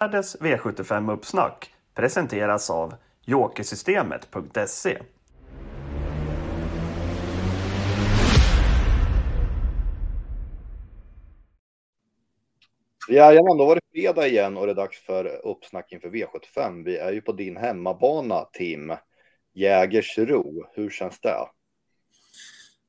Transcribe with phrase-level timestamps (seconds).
[0.00, 4.98] Världens V75-uppsnack presenteras av Jokersystemet.se.
[13.08, 16.84] Jajamän, då var det fredag igen och det är dags för uppsnack inför V75.
[16.84, 18.92] Vi är ju på din hemmabana, Tim.
[19.54, 21.36] Jägersro, hur känns det?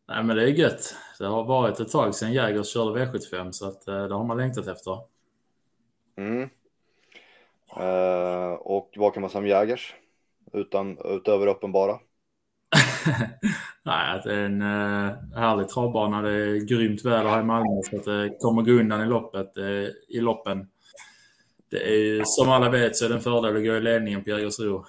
[0.08, 0.96] Nej, men det är gött.
[1.20, 4.38] Det har varit ett tag sedan Jägers körde V75 så att eh, det har man
[4.38, 5.00] längtat efter.
[6.18, 6.50] Mm.
[7.78, 9.96] Uh, och vad kan man säga om Jägers?
[10.54, 12.00] Utan, utöver uppenbara?
[13.84, 16.22] Nej, det är en uh, härlig travbana.
[16.22, 19.58] Det är grymt väder här i Malmö så att det kommer gå undan i loppet.
[19.58, 20.68] Uh, I loppen.
[21.70, 24.30] Det är som alla vet så är det en fördel att gå i ledningen på
[24.30, 24.76] Jägersro.
[24.76, 24.84] Uh,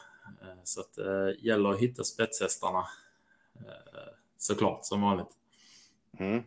[0.64, 2.84] så att det gäller att hitta spetshästarna.
[4.36, 5.28] Såklart, som vanligt.
[6.18, 6.42] Mm.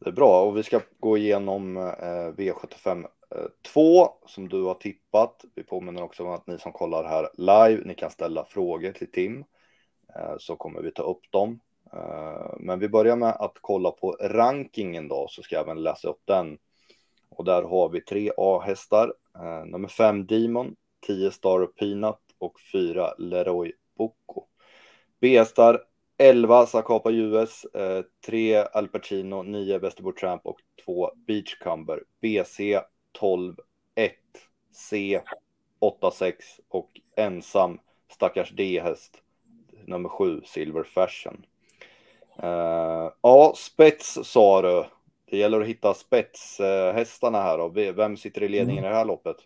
[0.00, 1.78] Det är bra och vi ska gå igenom
[2.36, 5.44] V75 Eh, 2 som du har tippat.
[5.54, 9.10] Vi påminner också om att ni som kollar här live, ni kan ställa frågor till
[9.10, 9.44] Tim
[10.16, 11.60] eh, så kommer vi ta upp dem.
[11.92, 16.08] Eh, men vi börjar med att kolla på rankingen då så ska jag även läsa
[16.08, 16.58] upp den.
[17.30, 19.12] Och där har vi tre A-hästar.
[19.66, 24.44] Nummer 5 Demon, 10 Star Peanut och 4 Leroy Bocco.
[25.20, 25.82] B-hästar
[26.18, 27.66] 11 Sakapa US,
[28.26, 32.02] 3 Al Pacino, 9 Västerbo Tramp och 2 Beachcumber.
[32.20, 32.80] BC
[33.18, 33.56] 12,
[33.94, 34.12] 1,
[34.72, 35.20] C,
[35.78, 37.78] 8, 6 och ensam
[38.12, 39.22] stackars D-häst
[39.84, 41.46] nummer 7, Silver Fashion.
[42.42, 44.84] Uh, ja, spets sa du.
[45.30, 48.90] Det gäller att hitta spetshästarna här och vem sitter i ledningen mm.
[48.90, 49.36] i det här loppet?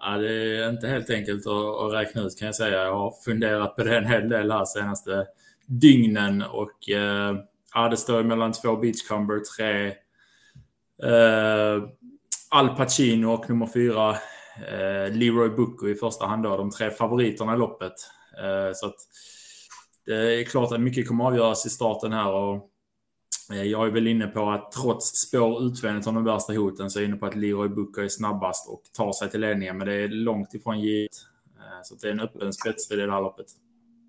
[0.00, 2.84] Ja, det är inte helt enkelt att, att räkna ut kan jag säga.
[2.84, 5.26] Jag har funderat på det en hel del här senaste
[5.66, 7.36] dygnen och eh,
[7.74, 9.86] ja, det står mellan två Beachcumber, tre
[11.02, 11.82] eh,
[12.56, 14.10] Al Pacino och nummer fyra
[14.56, 17.92] eh, Leroy Bucco i första hand då, de tre favoriterna i loppet.
[18.42, 18.94] Eh, så att
[20.06, 22.70] det är klart att mycket kommer avgöras i starten här och
[23.52, 26.98] eh, jag är väl inne på att trots spår utvändigt av de värsta hoten så
[26.98, 29.86] är jag inne på att Leroy Bucco är snabbast och tar sig till ledningen, men
[29.86, 31.16] det är långt ifrån givet.
[31.56, 33.46] Eh, så det är en öppen spetsstrid i det här loppet.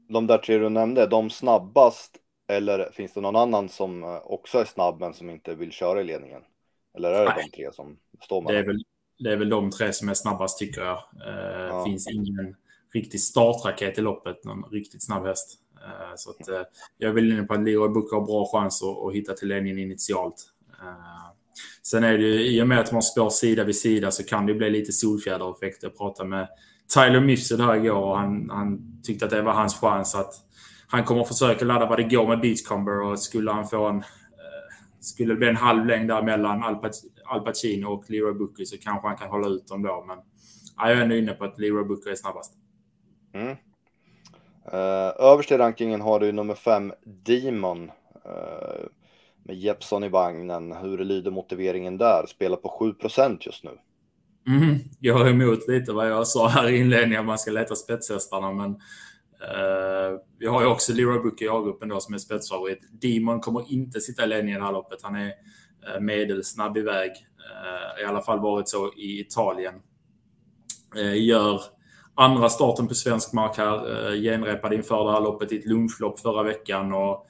[0.09, 4.57] De där tre du nämnde, de snabbast eller finns det någon annan som eh, också
[4.57, 6.41] är snabb men som inte vill köra i ledningen?
[6.97, 7.49] Eller är det Nej.
[7.51, 8.53] de tre som står med?
[8.53, 8.83] Det är, väl,
[9.19, 10.97] det är väl de tre som är snabbast tycker jag.
[10.97, 11.85] Eh, ja.
[11.85, 12.55] finns ingen
[12.93, 15.59] riktig startraket i loppet, någon riktigt snabb häst.
[15.83, 16.61] Eh, så att, eh,
[16.97, 19.47] jag är väl inne på att Leroy Book har bra chans att, att hitta till
[19.47, 20.45] ledningen initialt.
[20.81, 21.31] Eh,
[21.83, 24.45] sen är det ju, i och med att man spår sida vid sida så kan
[24.45, 25.83] det bli lite solfjädereffekt.
[25.83, 26.47] Jag pratade med
[26.93, 30.33] Tyler Mifsud här igår och han, han tyckte att det var hans chans att
[30.87, 34.03] han kommer försöka ladda vad det går med Beachcomber och skulle han få en
[34.99, 36.63] skulle det bli en halv längd där mellan
[37.25, 40.05] Al, Pacino och Leroy Booker så kanske han kan hålla ut dem då.
[40.07, 40.17] Men
[40.77, 42.53] jag är ändå inne på att Leroy Booker är snabbast.
[43.33, 43.57] Mm.
[44.73, 47.83] Uh, överst i rankingen har du nummer fem Demon.
[48.25, 48.87] Uh,
[49.47, 50.71] med Jeppson i vagnen.
[50.71, 52.25] Hur lyder motiveringen där?
[52.27, 53.71] Spelar på 7% just nu.
[54.47, 58.51] Mm, jag är emot lite vad jag sa här i inledningen, man ska leta spetshästarna,
[58.51, 58.79] men
[59.41, 62.79] Eh, vi har ju också Leroy Book i A-gruppen då som är spetsfavorit.
[62.91, 64.99] Demon kommer inte sitta i ledningen i det här loppet.
[65.01, 67.11] Han är uh, medelsnabb iväg.
[67.11, 69.73] Uh, eh, I alla fall varit så i Italien.
[70.97, 71.61] Uh, gör
[72.15, 74.07] andra starten på svensk mark här.
[74.07, 77.27] Uh, genrepade inför det här loppet i ett lunchlopp förra veckan och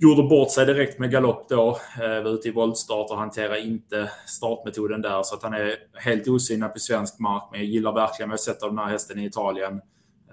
[0.00, 1.78] gjorde bort sig direkt med galopp då.
[2.00, 6.28] Uh, var ute i voltstart och hanterade inte startmetoden där så att han är helt
[6.28, 7.48] osynad på svensk mark.
[7.50, 9.80] Men jag gillar verkligen vad jag sett av den här hästen i Italien.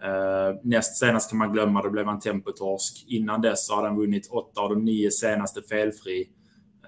[0.05, 3.05] Uh, näst senast kan man glömma, då blev han tempotorsk.
[3.07, 6.29] Innan dess har han vunnit åtta av de nio senaste felfri.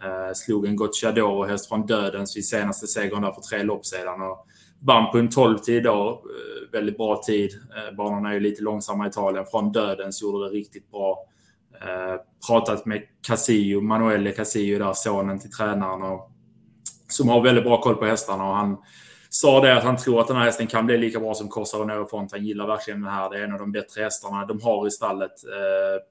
[0.03, 4.21] Uh, slog en Gocciadoro-häst från dödens vid senaste segern där för tre lopp sedan.
[4.21, 4.47] Och
[4.79, 6.23] vann på en 12 tid då.
[6.25, 7.51] Uh, väldigt bra tid.
[7.51, 9.45] Uh, banorna är ju lite långsamma i Italien.
[9.51, 11.17] Från dödens gjorde det riktigt bra.
[11.73, 16.01] Uh, pratat med Casillo, Manuele Casillo där, sonen till tränaren.
[16.01, 16.31] Och,
[17.07, 18.49] som har väldigt bra koll på hästarna.
[18.49, 18.77] Och han
[19.35, 21.85] sa det att han tror att den här hästen kan bli lika bra som Corsaro
[21.85, 22.31] Nero Font.
[22.31, 23.29] Han gillar verkligen den här.
[23.29, 26.01] Det är en av de bättre hästarna de har i stallet eh,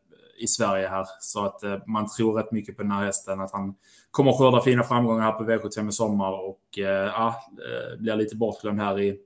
[0.43, 1.06] i Sverige här.
[1.20, 3.41] Så att eh, man tror rätt mycket på den här hästen.
[3.41, 3.75] Att han
[4.11, 7.35] kommer skörda fina framgångar här på V75 i sommar och eh, eh,
[7.99, 9.19] blir lite bortglömd här i,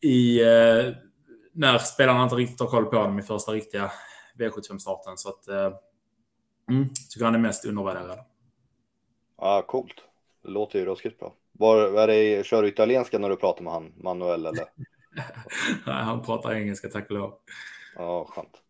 [0.00, 0.94] i eh,
[1.52, 3.90] när spelarna inte riktigt har koll på honom i första riktiga
[4.38, 5.16] V75-starten.
[5.16, 5.72] Så att eh,
[6.70, 8.18] mm, tycker han är mest undervärderad.
[9.38, 9.94] Ja, coolt.
[10.42, 11.34] Det låter ju ruskigt bra.
[11.58, 14.64] Var, är det, kör du italienska när du pratar med han, Manuel eller?
[15.86, 17.34] Nej, han pratar engelska tack och lov.
[17.96, 18.62] Ja, skönt.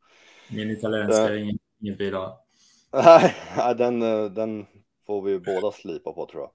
[0.51, 2.33] Min italienska är inget, inget vidare.
[2.93, 3.35] Nej,
[3.77, 4.01] den,
[4.35, 4.67] den
[5.07, 6.51] får vi båda slipa på tror jag.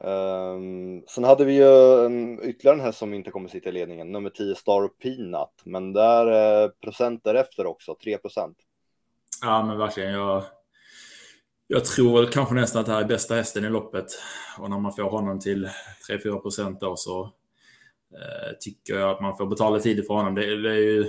[0.00, 4.12] Um, sen hade vi ju um, ytterligare en häst som inte kommer sitta i ledningen,
[4.12, 6.26] nummer 10 Star Peanut, men där
[6.64, 8.58] uh, procent därefter också, 3 procent.
[9.42, 10.12] Ja, men verkligen.
[10.12, 10.42] Jag,
[11.68, 14.06] jag tror väl kanske nästan att det här är bästa hästen i loppet.
[14.58, 15.68] Och när man får honom till
[16.10, 17.22] 3-4 procent då så
[18.14, 20.34] eh, tycker jag att man får betala tidigt för honom.
[20.34, 21.06] Det, det är ju, eh,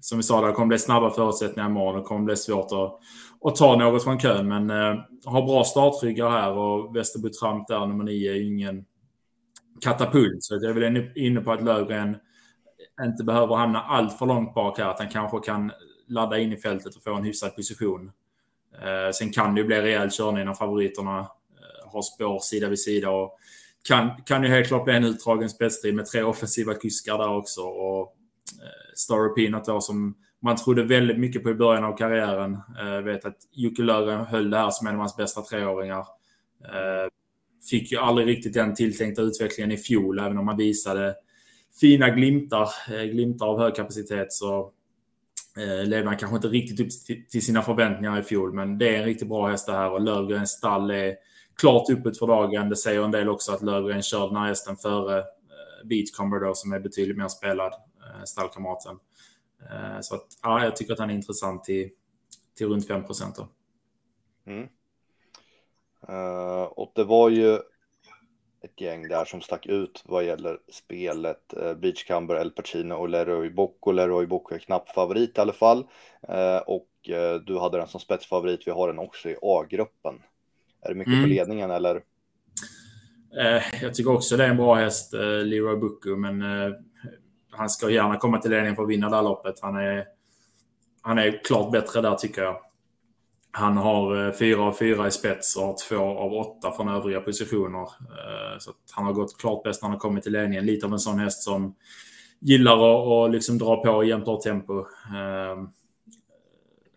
[0.00, 2.00] som vi sa, det kommer bli snabba förutsättningar imorgon.
[2.00, 3.00] Det kommer bli svårt att
[3.44, 4.48] att ta något från kön.
[4.48, 8.84] Men eh, har bra startryggar här och Västerbo Tramp där, nummer nio, är ju ingen
[9.80, 10.42] katapult.
[10.42, 12.16] Så jag är väl inne på att Lövgren
[13.02, 14.90] inte behöver hamna allt för långt bak här.
[14.90, 15.72] Att han kanske kan
[16.08, 18.10] ladda in i fältet och få en hyfsad position.
[18.82, 22.80] Eh, sen kan det ju bli rejäl körning när favoriterna eh, har spår sida vid
[22.80, 23.10] sida.
[23.10, 23.38] Och
[23.88, 27.60] kan, kan ju helt klart bli en utdragen spetsstrid med tre offensiva kuskar där också.
[27.60, 28.16] Och
[28.62, 32.58] eh, Star Peanut då som man trodde väldigt mycket på i början av karriären.
[32.76, 36.06] Jag eh, vet att Jocke Löfgren höll det här som en av hans bästa treåringar.
[36.64, 37.10] Eh,
[37.70, 41.14] fick ju aldrig riktigt den tilltänkta utvecklingen i fjol, även om man visade
[41.80, 44.72] fina glimtar, eh, glimtar av hög kapacitet så
[45.56, 48.52] Eh, levde han kanske inte riktigt upp till sina förväntningar i fjol.
[48.52, 51.16] Men det är en riktigt bra häst det här och Lövgrens stall är
[51.56, 52.68] klart öppet för dagen.
[52.68, 55.24] Det säger en del också att Lövgren kör den här hästen före eh,
[55.84, 58.98] Beachcomber då som är betydligt mer spelad, eh, stallkamraten.
[59.70, 61.90] Eh, så att, ja, jag tycker att han är intressant till,
[62.56, 63.38] till runt 5 procent.
[64.46, 64.68] Mm.
[66.08, 67.58] Uh, och det var ju
[68.64, 71.54] ett gäng där som stack ut vad gäller spelet.
[71.56, 73.92] Uh, Beachcumber, El Pacino och Leroy Bocco.
[73.92, 75.78] Leroy Bocco är knapp favorit i alla fall.
[76.28, 78.66] Uh, och uh, du hade den som spetsfavorit.
[78.66, 80.14] Vi har den också i A-gruppen.
[80.82, 81.24] Är det mycket mm.
[81.24, 82.02] på ledningen eller?
[83.82, 85.12] Jag tycker också det är en bra häst,
[85.44, 86.42] Leroy Bocco, men
[87.50, 89.54] han ska gärna komma till ledningen för att vinna det här loppet.
[89.60, 90.06] Han är,
[91.02, 92.56] han är klart bättre där tycker jag.
[93.56, 97.82] Han har eh, fyra av fyra i spets och två av åtta från övriga positioner.
[97.82, 100.66] Eh, så han har gått klart bäst när han har kommit till ledningen.
[100.66, 101.74] Lite av en sån häst som
[102.40, 104.84] gillar att liksom dra på jämnt tempo.
[105.14, 105.68] Ehm,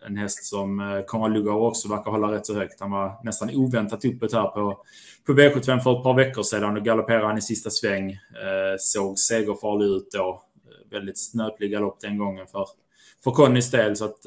[0.08, 2.80] en häst som eh, Konrad Lugauer också verkar hålla rätt så högt.
[2.80, 4.78] Han var nästan oväntat uppåt här på,
[5.26, 6.76] på V75 för ett par veckor sedan.
[6.76, 8.20] Då galopperade han i sista sväng.
[8.80, 10.44] Såg segerfarlig ut då
[10.92, 12.66] väldigt snöplig galopp den gången för,
[13.24, 13.96] för Connys del.
[13.96, 14.26] Så att,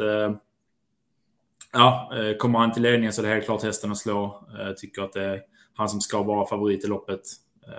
[1.73, 4.49] ja, eh, kommer han till ledningen så är det helt klart hästen att slå.
[4.59, 5.43] Jag tycker att det är
[5.75, 7.21] han som ska vara favorit i loppet.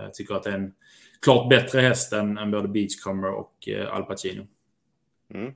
[0.04, 0.74] Jag tycker att det är en
[1.22, 4.48] klart bättre häst än, än både Beachcomber och Al Pacino.
[5.34, 5.54] Mm.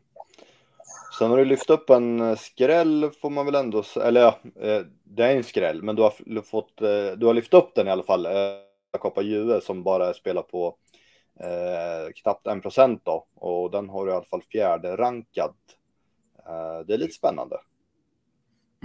[1.20, 4.40] Sen har du lyft upp en skräll får man väl ändå eller ja,
[5.04, 6.78] det är en skräll, men du har fått,
[7.18, 8.28] du har lyft upp den i alla fall.
[8.98, 10.78] Kapa Jue som bara spelar på
[11.40, 15.56] eh, knappt en procent då och den har du i alla fall fjärde rankad.
[16.48, 17.58] Eh, det är lite spännande.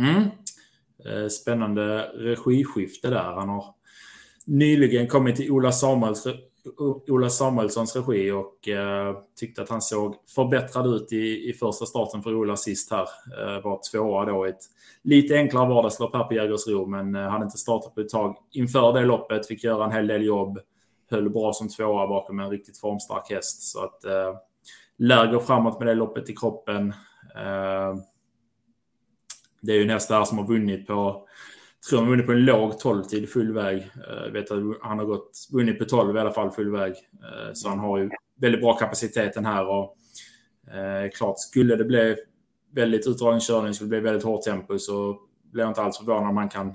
[0.00, 0.22] Mm.
[1.06, 3.32] Eh, spännande regiskifte där.
[3.32, 3.64] Han har
[4.46, 6.26] nyligen kommit till Ola, Samuels,
[7.08, 12.22] Ola Samuelssons regi och eh, tyckte att han såg förbättrad ut i, i första starten
[12.22, 13.08] för Ola sist här.
[13.38, 14.64] Eh, var tvåa då i ett
[15.02, 18.92] lite enklare vardagslopp här på Jägersro men eh, hade inte startat på ett tag inför
[18.92, 19.46] det loppet.
[19.46, 20.60] Fick göra en hel del jobb
[21.10, 23.62] höll bra som tvåa bakom en riktigt formstark häst.
[23.62, 26.88] Så att eh, gå framåt med det loppet i kroppen.
[27.36, 27.94] Eh,
[29.60, 31.26] det är ju nästa här som har vunnit på,
[31.88, 33.76] tror han vunnit på en låg 12-tid full väg.
[33.76, 36.92] Eh, vet att han har gått, vunnit på 12 i alla fall full väg.
[36.92, 38.10] Eh, så han har ju
[38.40, 39.96] väldigt bra kapaciteten här och
[40.74, 42.16] eh, klart skulle det bli
[42.74, 45.18] väldigt utdragen körning, skulle det bli väldigt hårt tempo så
[45.52, 46.74] blir jag inte alls förvånad om man kan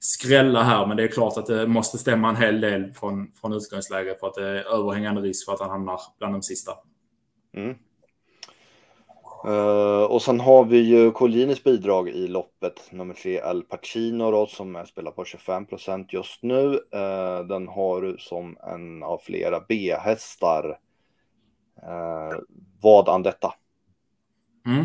[0.00, 3.52] skrälla här, men det är klart att det måste stämma en hel del från, från
[3.52, 6.72] utgångsläget för att det är överhängande risk för att han hamnar bland de sista.
[7.56, 7.74] Mm.
[9.46, 14.46] Uh, och sen har vi ju Collinis bidrag i loppet, nummer tre Al Pacino då,
[14.46, 16.64] som spelar på 25 procent just nu.
[16.66, 20.78] Uh, den har du som en av flera B-hästar.
[21.82, 22.38] Uh,
[22.80, 23.54] vad an detta?
[24.66, 24.84] Mm.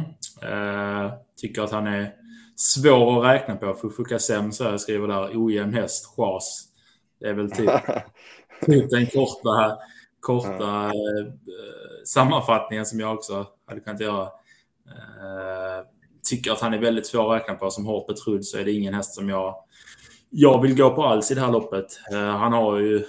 [1.37, 2.15] tycker att han är
[2.55, 3.73] svår att räkna på.
[3.73, 6.65] Fufukasem så jag skriver där ojämn häst, chas.
[7.19, 7.71] Det är väl typ,
[8.65, 9.77] typ den korta,
[10.19, 10.91] korta
[12.05, 14.29] sammanfattningen som jag också hade kunnat göra.
[14.91, 15.87] Eh,
[16.29, 17.71] tycker att han är väldigt svår att räkna på.
[17.71, 19.55] Som hårt betrodd så är det ingen häst som jag,
[20.29, 21.99] jag vill gå på alls i det här loppet.
[22.11, 23.03] Eh, han har ju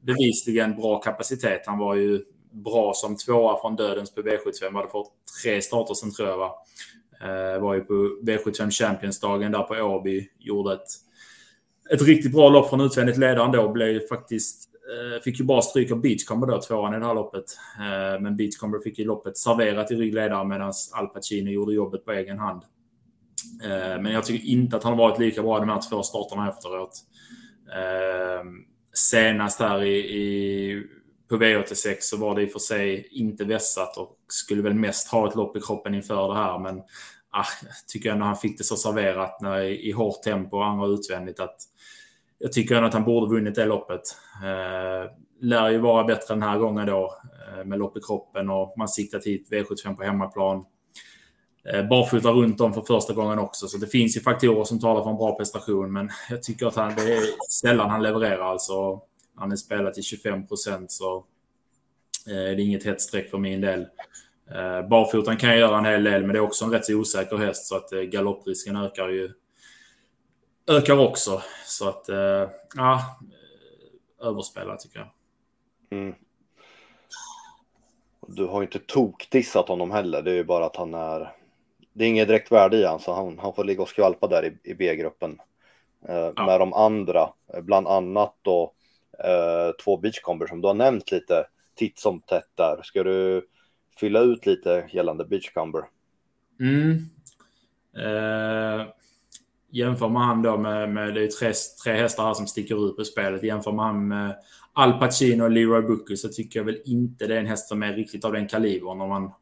[0.00, 1.62] bevisligen bra kapacitet.
[1.66, 4.74] Han var ju bra som tvåa från dödens på V75.
[4.74, 6.38] Hade fått tre starter sen tror jag.
[6.38, 6.52] Va?
[7.20, 7.92] Eh, var ju på
[8.22, 10.28] V75 Champions-dagen där på Åby.
[10.38, 10.88] Gjorde ett,
[11.94, 13.68] ett riktigt bra lopp från utvändigt ledaren då.
[13.68, 17.44] Blev faktiskt, Eh, fick ju bara stryk av Beachcomber då, tvåan i det här loppet.
[17.78, 22.12] Eh, men Beachcomber fick ju loppet serverat i ryggledaren medan Al Pacino gjorde jobbet på
[22.12, 22.62] egen hand.
[23.64, 26.48] Eh, men jag tycker inte att han har varit lika bra de här två starterna
[26.48, 27.04] efteråt.
[28.92, 30.82] Senast här i, i,
[31.28, 35.08] på V86 så var det i och för sig inte vässat och skulle väl mest
[35.08, 36.58] ha ett lopp i kroppen inför det här.
[36.58, 36.78] Men
[37.30, 40.66] ah, jag tycker ändå han fick det så serverat när, i, i hårt tempo och
[40.66, 41.56] andra utvändigt att
[42.38, 44.02] jag tycker ändå att han borde vunnit det loppet.
[44.42, 47.14] Eh, lär ju vara bättre den här gången då
[47.48, 50.64] eh, med lopp i kroppen och man siktat hit V75 på hemmaplan.
[51.72, 55.02] Eh, barfota runt om för första gången också, så det finns ju faktorer som talar
[55.02, 55.92] för en bra prestation.
[55.92, 58.50] Men jag tycker att han, det är sällan han levererar.
[58.50, 59.02] Alltså,
[59.36, 61.16] han är spelat till 25 procent, så
[62.26, 63.80] eh, det är inget hett streck för min del.
[64.50, 67.36] Eh, barfotan kan göra en hel del, men det är också en rätt så osäker
[67.36, 69.30] häst, så att eh, galopprisken ökar ju
[70.68, 71.42] ökar också.
[71.64, 72.04] Så att,
[72.74, 73.18] ja,
[74.22, 75.08] överspelad tycker jag.
[75.98, 76.14] Mm.
[78.26, 80.22] Du har ju inte tokdissat honom heller.
[80.22, 81.32] Det är ju bara att han är
[81.98, 84.44] det är inget direkt värde i han, så han, han får ligga och skvalpa där
[84.44, 85.38] i, i B-gruppen.
[86.08, 86.46] Eh, ja.
[86.46, 88.72] Med de andra, eh, bland annat då
[89.24, 92.80] eh, två beachcomber som du har nämnt lite titt som tätt där.
[92.82, 93.48] Ska du
[93.96, 95.84] fylla ut lite gällande beachcomber?
[96.60, 96.92] Mm.
[97.96, 98.86] Eh,
[99.70, 101.52] jämför man han då med, med det är tre,
[101.84, 103.42] tre hästar här som sticker ut på spelet.
[103.42, 104.36] Jämför man han med
[104.72, 107.82] Al Pacino och Leroy Booker så tycker jag väl inte det är en häst som
[107.82, 109.00] är riktigt av den kalibern.
[109.00, 109.32] Om man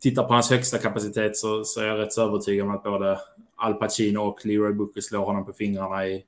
[0.00, 3.18] tittar på hans högsta kapacitet så, så är jag rätt så övertygad om att både
[3.56, 6.24] Al Pacino och Leroy Booker slår honom på fingrarna i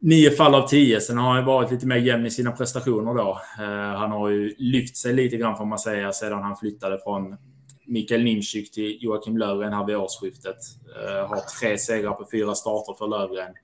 [0.00, 1.00] nio fall av tio.
[1.00, 3.40] Sen har han varit lite mer jämn i sina prestationer då.
[3.60, 7.36] Uh, han har ju lyft sig lite grann får man säga sedan han flyttade från
[7.86, 10.56] Mikael Nimczyk till Joakim Lövgren här vid årsskiftet.
[10.86, 13.54] Uh, har tre segrar på fyra starter för Lövgren.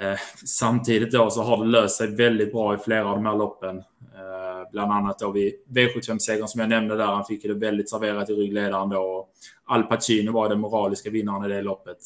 [0.00, 3.26] Uh, eh, samtidigt då så har det löst sig väldigt bra i flera av de
[3.26, 3.78] här loppen.
[3.78, 7.06] Eh, bland annat då vid V75-segern som jag nämnde där.
[7.06, 9.28] Han fick det väldigt serverat i ryggledaren då.
[9.64, 11.98] Al Pacino var den moraliska vinnaren i det loppet.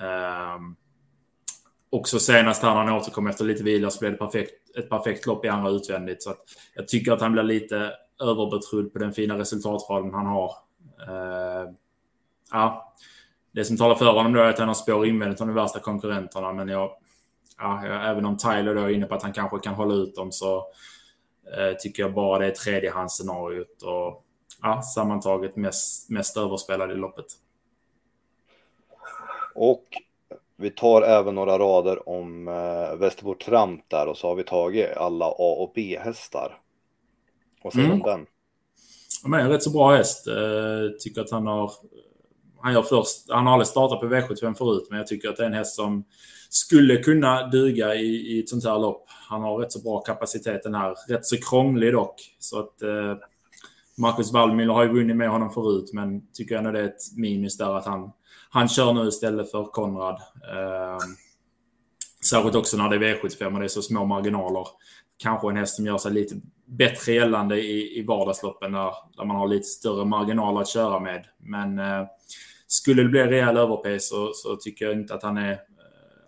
[0.00, 0.76] Ehm,
[1.90, 5.26] också senast här när han återkom efter lite vila så blev det perfekt, ett perfekt
[5.26, 6.22] lopp i andra utvändigt.
[6.22, 6.38] Så att
[6.74, 10.52] jag tycker att han blir lite överbetrodd på den fina resultatraden han har.
[11.08, 11.70] Uh,
[12.52, 12.92] ja,
[13.52, 15.80] det som talar för honom då är att han har spår invändigt av de värsta
[15.80, 16.52] konkurrenterna.
[16.52, 16.90] Men jag,
[17.58, 20.32] ja, även om Tyler då är inne på att han kanske kan hålla ut dem
[20.32, 24.24] så uh, tycker jag bara det är tredjehandsscenariot och
[24.62, 27.26] ja, sammantaget mest, mest överspelade i loppet.
[29.54, 29.84] Och
[30.56, 34.96] vi tar även några rader om eh, Västerbo Tramp där och så har vi tagit
[34.96, 36.58] alla A och B-hästar.
[37.64, 38.02] Vad säger du mm.
[38.02, 38.26] om den?
[39.24, 40.26] Ja, en rätt så bra häst.
[40.26, 41.72] Eh, tycker att han har
[42.62, 45.42] han gör först, han har aldrig startat på V75 förut, men jag tycker att det
[45.42, 46.04] är en häst som
[46.50, 49.04] skulle kunna duga i, i ett sånt här lopp.
[49.28, 50.94] Han har rätt så bra kapacitet den här.
[51.08, 52.14] Rätt så krånglig dock.
[52.38, 53.16] Så att eh,
[53.98, 57.56] Marcus Wallmüller har ju vunnit med honom förut, men tycker ändå det är ett minus
[57.56, 58.10] där att han,
[58.50, 60.20] han kör nu istället för Konrad.
[60.54, 60.98] Eh,
[62.30, 64.66] särskilt också när det är V75 och det är så små marginaler.
[65.22, 69.36] Kanske en häst som gör sig lite bättre gällande i, i vardagsloppen där, där man
[69.36, 71.26] har lite större marginaler att köra med.
[71.38, 72.06] Men eh,
[72.66, 75.52] skulle det bli rejäl överpace så, så tycker jag inte att han är...
[75.52, 75.58] Eh,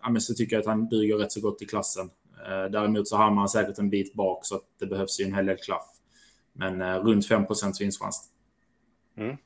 [0.03, 2.11] ja, så tycker jag att han duger rätt så gott i klassen.
[2.47, 5.35] Eh, däremot så hamnar han säkert en bit bak så att det behövs ju en
[5.35, 5.87] hel del klaff.
[6.53, 7.45] Men eh, runt 5
[7.81, 8.29] vinstchans.
[9.17, 9.37] Mm.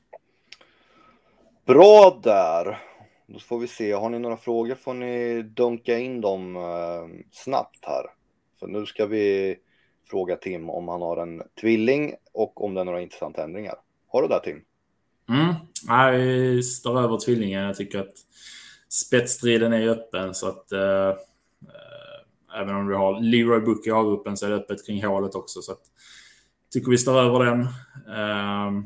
[1.65, 2.79] Bra där.
[3.27, 3.91] Då får vi se.
[3.91, 8.18] Har ni några frågor får ni dunka in dem eh, snabbt här.
[8.59, 9.55] För nu ska vi
[10.09, 13.75] fråga Tim om han har en tvilling och om det är några intressanta ändringar.
[14.07, 14.61] Har du det Tim?
[15.29, 15.53] Mm.
[16.11, 17.63] vi står över tvillingen.
[17.63, 18.13] Jag tycker att
[18.89, 21.15] spetsstriden är öppen så att eh, eh
[22.61, 25.61] även om vi har Leroy Book i A-gruppen så är det öppet kring hålet också.
[25.61, 25.81] Så att,
[26.73, 27.61] tycker vi står över den.
[28.07, 28.83] Eh,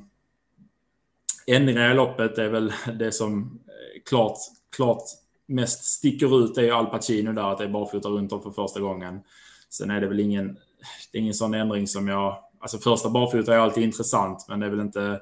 [1.47, 4.37] ändringar i loppet är väl det som eh, klart,
[4.75, 5.03] klart
[5.45, 6.55] mest sticker ut.
[6.55, 9.19] Det är Al Pacino där, att det är barfota runt om för första gången.
[9.73, 10.57] Sen är det väl ingen,
[11.11, 12.43] det är ingen sån ändring som jag...
[12.59, 15.19] Alltså första barfota är alltid intressant, men det är väl inte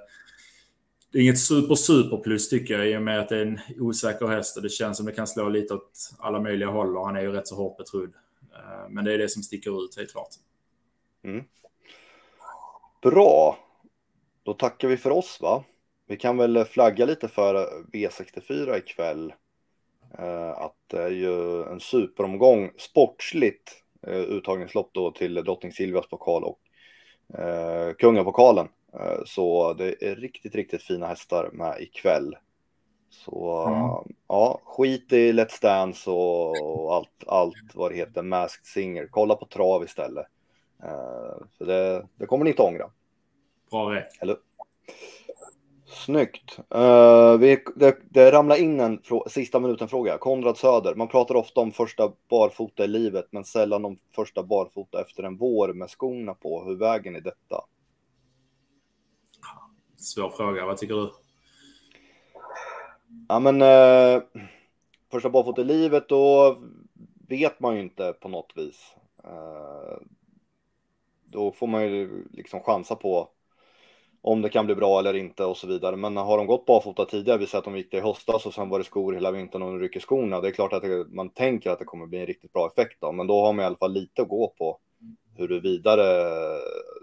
[1.12, 3.60] det är inget super super plus tycker jag i och med att det är en
[3.79, 7.05] osäker häst och det känns som det kan slå lite åt alla möjliga håll och
[7.05, 8.15] han är ju rätt så hårt betrodd.
[8.53, 10.29] Eh, men det är det som sticker ut helt klart.
[11.24, 11.43] Mm.
[13.01, 13.58] Bra.
[14.43, 15.63] Då tackar vi för oss va?
[16.08, 19.34] Vi kan väl flagga lite för V64 ikväll.
[20.17, 26.60] Eh, att det är ju en superomgång sportsligt uttagningslopp då till Drottning Silvias pokal och
[27.98, 28.67] Kungapokalen.
[28.93, 32.36] Eh, så det är riktigt, riktigt fina hästar med ikväll.
[33.10, 34.15] Så mm.
[34.27, 39.08] ja, skit i Let's Dance och allt, allt vad det heter, Masked Singer.
[39.12, 40.25] Kolla på trav istället.
[40.84, 42.91] Uh, för det, det kommer ni inte ångra.
[43.72, 44.22] Bra rätt.
[44.22, 44.38] Eller?
[45.91, 46.60] Snyggt.
[46.75, 50.17] Uh, vi, det, det ramlar in en sista minuten-fråga.
[50.17, 50.95] Konrad Söder.
[50.95, 55.38] Man pratar ofta om första barfota i livet, men sällan om första barfota efter en
[55.38, 56.63] vår med skorna på.
[56.63, 57.65] Hur vägen är detta?
[59.98, 60.65] Svår fråga.
[60.65, 61.12] Vad tycker du?
[63.27, 64.24] Ja, men uh,
[65.12, 66.57] första barfota i livet, då
[67.27, 68.95] vet man ju inte på något vis.
[69.25, 69.98] Uh,
[71.25, 73.29] då får man ju liksom chansa på
[74.21, 75.95] om det kan bli bra eller inte och så vidare.
[75.95, 78.53] Men har de gått barfota tidigare, vi säger att de gick det i höstas och
[78.53, 80.41] sen var det skor hela vintern och de rycker skorna.
[80.41, 82.97] Det är klart att det, man tänker att det kommer bli en riktigt bra effekt
[83.01, 84.79] då, men då har man i alla fall lite att gå på
[85.37, 85.97] huruvida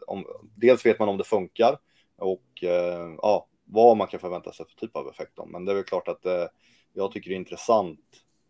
[0.07, 0.25] om,
[0.57, 1.79] dels vet man om det funkar
[2.17, 5.47] och eh, ja, vad man kan förvänta sig för typ av effekt då.
[5.47, 6.47] Men det är väl klart att eh,
[6.93, 8.01] jag tycker det är intressant.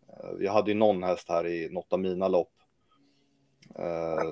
[0.09, 2.51] Eh, jag hade ju någon häst här i något av mina lopp
[3.75, 4.31] eh,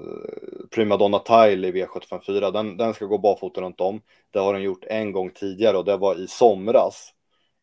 [0.72, 4.02] Primadonna Tile i V754, den, den ska gå barfota runt om.
[4.32, 7.14] Det har den gjort en gång tidigare och det var i somras.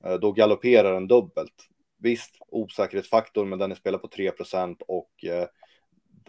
[0.05, 1.69] Eh, då galopperar den dubbelt.
[1.99, 4.33] Visst, osäkerhetsfaktor, men den är spelad på 3
[4.87, 5.49] och eh,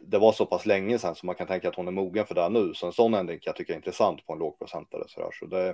[0.02, 2.36] det var så pass länge sedan så man kan tänka att hon är mogen för
[2.36, 2.74] det nu.
[2.74, 5.04] Så en sån ändring kan jag tycka är intressant på en lågprocentare.
[5.08, 5.70] Så, det,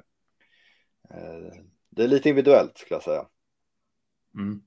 [1.09, 1.53] eh,
[1.89, 3.25] det är lite individuellt skulle jag säga.
[4.35, 4.61] Mm.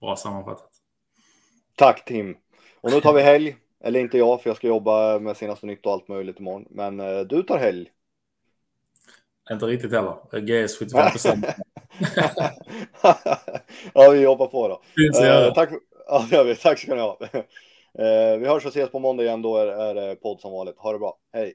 [0.00, 0.70] Bra sammanfattat.
[1.76, 2.36] Tack Tim.
[2.80, 3.56] Och nu tar vi helg.
[3.84, 6.66] Eller inte jag, för jag ska jobba med senaste nytt och allt möjligt imorgon.
[6.70, 7.90] Men eh, du tar helg.
[9.50, 10.16] Inte riktigt heller.
[10.40, 11.46] GS 75 procent.
[13.94, 14.82] ja, vi jobbar på då.
[14.96, 15.70] Finns Eh, tack,
[16.06, 16.56] ja, det gör vi.
[16.56, 17.18] tack ska ni ha.
[17.98, 19.42] Eh, vi hörs och ses på måndag igen.
[19.42, 20.78] Då är det podd som vanligt.
[20.78, 21.18] Ha det bra.
[21.32, 21.54] Hej!